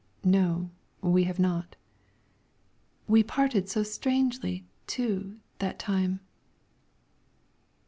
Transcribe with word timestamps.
"No; 0.25 0.71
we 1.01 1.25
have 1.25 1.37
not." 1.37 1.75
"We 3.07 3.21
parted 3.21 3.69
so 3.69 3.83
strangely, 3.83 4.65
too, 4.87 5.37
that 5.59 5.77
time." 5.77 6.21